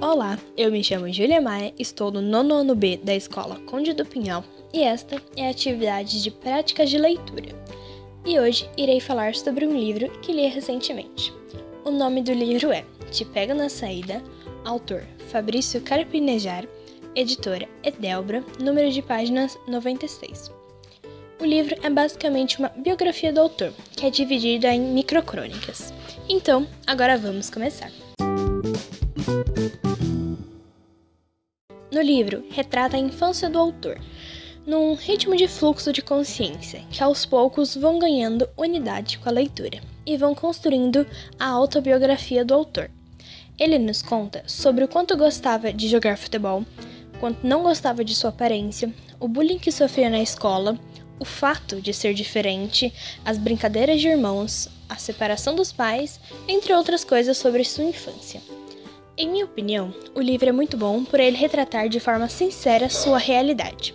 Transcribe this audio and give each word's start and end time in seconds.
Olá, 0.00 0.38
eu 0.56 0.72
me 0.72 0.82
chamo 0.82 1.10
Julia 1.12 1.40
Maia, 1.40 1.72
estou 1.78 2.10
no 2.10 2.20
nono 2.20 2.52
ano 2.52 2.74
B 2.74 2.96
da 2.96 3.14
Escola 3.14 3.60
Conde 3.60 3.92
do 3.94 4.04
Pinhal 4.04 4.44
e 4.72 4.82
esta 4.82 5.22
é 5.36 5.46
a 5.46 5.50
atividade 5.50 6.20
de 6.20 6.30
práticas 6.32 6.90
de 6.90 6.98
leitura. 6.98 7.54
E 8.26 8.38
hoje 8.38 8.68
irei 8.76 9.00
falar 9.00 9.36
sobre 9.36 9.64
um 9.64 9.78
livro 9.78 10.10
que 10.20 10.32
li 10.32 10.46
recentemente. 10.48 11.32
O 11.84 11.90
nome 11.90 12.22
do 12.22 12.32
livro 12.32 12.72
é 12.72 12.84
Te 13.12 13.24
Pega 13.24 13.54
na 13.54 13.68
Saída, 13.68 14.22
autor 14.64 15.04
Fabrício 15.30 15.80
Carpinejar, 15.80 16.66
editora 17.14 17.68
Edelbra, 17.82 18.44
número 18.60 18.90
de 18.90 19.00
páginas 19.00 19.56
96. 19.66 20.50
O 21.40 21.44
livro 21.44 21.76
é 21.82 21.88
basicamente 21.88 22.58
uma 22.58 22.68
biografia 22.68 23.32
do 23.32 23.40
autor, 23.40 23.72
que 23.96 24.04
é 24.04 24.10
dividida 24.10 24.68
em 24.68 24.80
microcrônicas. 24.80 25.94
Então, 26.28 26.66
agora 26.86 27.16
vamos 27.16 27.48
começar. 27.48 27.90
No 31.94 32.02
livro, 32.02 32.44
retrata 32.50 32.96
a 32.96 32.98
infância 33.00 33.48
do 33.48 33.56
autor, 33.56 34.00
num 34.66 34.94
ritmo 34.94 35.36
de 35.36 35.46
fluxo 35.46 35.92
de 35.92 36.02
consciência 36.02 36.82
que 36.90 37.00
aos 37.00 37.24
poucos 37.24 37.76
vão 37.76 38.00
ganhando 38.00 38.48
unidade 38.56 39.16
com 39.18 39.28
a 39.28 39.32
leitura 39.32 39.80
e 40.04 40.16
vão 40.16 40.34
construindo 40.34 41.06
a 41.38 41.46
autobiografia 41.46 42.44
do 42.44 42.52
autor. 42.52 42.90
Ele 43.56 43.78
nos 43.78 44.02
conta 44.02 44.42
sobre 44.48 44.82
o 44.82 44.88
quanto 44.88 45.16
gostava 45.16 45.72
de 45.72 45.86
jogar 45.86 46.18
futebol, 46.18 46.64
quanto 47.20 47.46
não 47.46 47.62
gostava 47.62 48.04
de 48.04 48.12
sua 48.12 48.30
aparência, 48.30 48.92
o 49.20 49.28
bullying 49.28 49.60
que 49.60 49.70
sofria 49.70 50.10
na 50.10 50.20
escola, 50.20 50.76
o 51.20 51.24
fato 51.24 51.80
de 51.80 51.94
ser 51.94 52.12
diferente, 52.12 52.92
as 53.24 53.38
brincadeiras 53.38 54.00
de 54.00 54.08
irmãos, 54.08 54.68
a 54.88 54.96
separação 54.96 55.54
dos 55.54 55.70
pais, 55.70 56.18
entre 56.48 56.74
outras 56.74 57.04
coisas 57.04 57.38
sobre 57.38 57.62
sua 57.62 57.84
infância. 57.84 58.42
Em 59.16 59.28
minha 59.28 59.44
opinião, 59.44 59.94
o 60.12 60.20
livro 60.20 60.48
é 60.48 60.52
muito 60.52 60.76
bom 60.76 61.04
por 61.04 61.20
ele 61.20 61.36
retratar 61.36 61.88
de 61.88 62.00
forma 62.00 62.28
sincera 62.28 62.90
sua 62.90 63.16
realidade. 63.16 63.94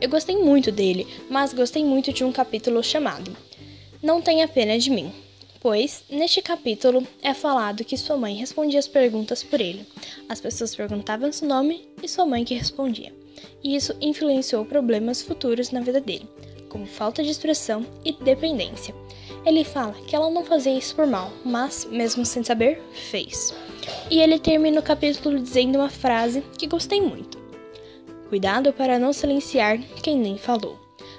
Eu 0.00 0.08
gostei 0.08 0.36
muito 0.36 0.70
dele, 0.70 1.08
mas 1.28 1.52
gostei 1.52 1.84
muito 1.84 2.12
de 2.12 2.22
um 2.22 2.30
capítulo 2.30 2.80
chamado 2.80 3.36
Não 4.00 4.22
Tenha 4.22 4.46
Pena 4.46 4.78
de 4.78 4.88
Mim, 4.88 5.12
pois 5.60 6.04
neste 6.08 6.40
capítulo 6.40 7.04
é 7.20 7.34
falado 7.34 7.84
que 7.84 7.96
sua 7.96 8.16
mãe 8.16 8.36
respondia 8.36 8.78
as 8.78 8.86
perguntas 8.86 9.42
por 9.42 9.60
ele. 9.60 9.84
As 10.28 10.40
pessoas 10.40 10.72
perguntavam 10.72 11.32
seu 11.32 11.48
nome 11.48 11.88
e 12.00 12.06
sua 12.06 12.24
mãe 12.24 12.44
que 12.44 12.54
respondia. 12.54 13.12
E 13.64 13.74
isso 13.74 13.96
influenciou 14.00 14.64
problemas 14.64 15.20
futuros 15.20 15.72
na 15.72 15.80
vida 15.80 16.00
dele, 16.00 16.28
como 16.68 16.86
falta 16.86 17.24
de 17.24 17.30
expressão 17.30 17.84
e 18.04 18.12
dependência. 18.12 18.94
Ele 19.44 19.64
fala 19.64 19.94
que 20.06 20.14
ela 20.14 20.30
não 20.30 20.44
fazia 20.44 20.78
isso 20.78 20.94
por 20.94 21.08
mal, 21.08 21.32
mas, 21.44 21.84
mesmo 21.86 22.24
sem 22.24 22.44
saber, 22.44 22.80
fez. 22.92 23.52
E 24.10 24.20
ele 24.20 24.38
termina 24.38 24.80
o 24.80 24.82
capítulo 24.82 25.38
dizendo 25.38 25.76
uma 25.78 25.90
frase 25.90 26.42
que 26.58 26.66
gostei 26.66 27.00
muito: 27.00 27.38
Cuidado 28.28 28.72
para 28.72 28.98
não 28.98 29.12
silenciar 29.12 29.78
quem 30.02 30.18
nem 30.18 30.38
falou. 30.38 30.78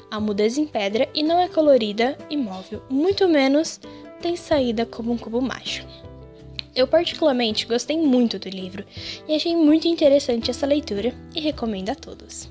A 0.09 0.19
mudez 0.19 0.57
em 0.57 0.65
pedra 0.65 1.07
e 1.13 1.23
não 1.23 1.39
é 1.39 1.47
colorida 1.47 2.17
e 2.29 2.35
móvel, 2.35 2.81
muito 2.89 3.27
menos 3.27 3.79
tem 4.21 4.35
saída 4.35 4.85
como 4.85 5.11
um 5.11 5.17
cubo 5.17 5.41
mágico. 5.41 5.89
Eu 6.75 6.87
particularmente 6.87 7.65
gostei 7.65 7.97
muito 7.97 8.39
do 8.39 8.47
livro 8.47 8.85
e 9.27 9.35
achei 9.35 9.55
muito 9.55 9.87
interessante 9.87 10.49
essa 10.49 10.65
leitura 10.65 11.13
e 11.35 11.41
recomendo 11.41 11.89
a 11.89 11.95
todos. 11.95 12.47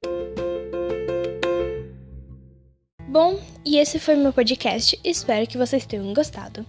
Bom, 3.09 3.41
e 3.65 3.79
esse 3.79 3.99
foi 3.99 4.15
meu 4.15 4.33
podcast. 4.33 4.99
Espero 5.03 5.47
que 5.47 5.59
vocês 5.59 5.85
tenham 5.87 6.13
gostado. 6.13 6.65